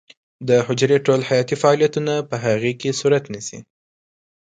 [0.47, 3.59] د حجرې ټول حیاتي فعالیتونه په هغې کې صورت نیسي.